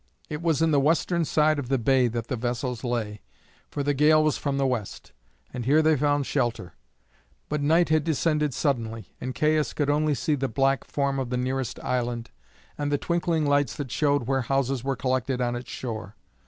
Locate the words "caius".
9.35-9.73